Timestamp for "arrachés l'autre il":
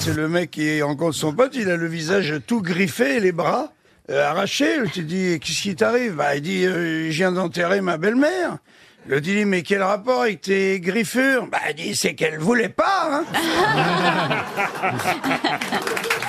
4.26-5.06